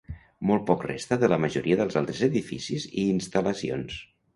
[0.51, 4.07] Molt poc resta de la majoria dels altres edificis i instal·lacions.